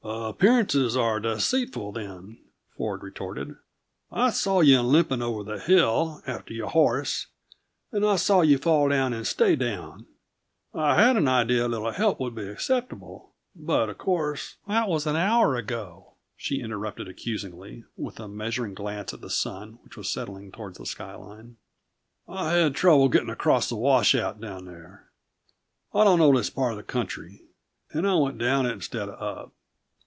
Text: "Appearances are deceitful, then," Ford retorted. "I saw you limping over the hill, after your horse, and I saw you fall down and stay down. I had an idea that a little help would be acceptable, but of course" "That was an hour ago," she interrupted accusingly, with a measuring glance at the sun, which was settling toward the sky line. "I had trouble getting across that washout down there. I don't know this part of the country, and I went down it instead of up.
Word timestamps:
"Appearances 0.03 0.97
are 0.97 1.19
deceitful, 1.19 1.91
then," 1.91 2.39
Ford 2.75 3.03
retorted. 3.03 3.55
"I 4.11 4.31
saw 4.31 4.61
you 4.61 4.81
limping 4.81 5.21
over 5.21 5.43
the 5.43 5.59
hill, 5.59 6.23
after 6.25 6.53
your 6.53 6.69
horse, 6.69 7.27
and 7.91 8.03
I 8.05 8.15
saw 8.15 8.41
you 8.41 8.57
fall 8.57 8.89
down 8.89 9.13
and 9.13 9.27
stay 9.27 9.55
down. 9.55 10.07
I 10.73 10.95
had 10.99 11.17
an 11.17 11.27
idea 11.27 11.59
that 11.61 11.67
a 11.67 11.67
little 11.67 11.91
help 11.91 12.19
would 12.19 12.33
be 12.33 12.47
acceptable, 12.47 13.33
but 13.55 13.89
of 13.89 13.97
course" 13.99 14.55
"That 14.69 14.87
was 14.87 15.05
an 15.05 15.15
hour 15.15 15.55
ago," 15.55 16.13
she 16.35 16.61
interrupted 16.61 17.07
accusingly, 17.07 17.83
with 17.95 18.19
a 18.19 18.27
measuring 18.27 18.73
glance 18.73 19.13
at 19.13 19.21
the 19.21 19.29
sun, 19.29 19.77
which 19.83 19.95
was 19.97 20.09
settling 20.09 20.51
toward 20.51 20.75
the 20.75 20.85
sky 20.87 21.13
line. 21.13 21.57
"I 22.27 22.53
had 22.53 22.73
trouble 22.73 23.07
getting 23.09 23.29
across 23.29 23.69
that 23.69 23.75
washout 23.75 24.41
down 24.41 24.65
there. 24.65 25.09
I 25.93 26.03
don't 26.05 26.19
know 26.19 26.35
this 26.35 26.49
part 26.49 26.71
of 26.71 26.77
the 26.77 26.83
country, 26.83 27.41
and 27.91 28.07
I 28.07 28.15
went 28.15 28.39
down 28.39 28.65
it 28.65 28.71
instead 28.73 29.07
of 29.09 29.21
up. 29.21 29.51